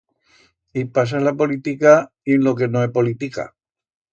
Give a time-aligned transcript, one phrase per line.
[0.73, 3.43] Y pasa en la politica, y en lo que no é politica.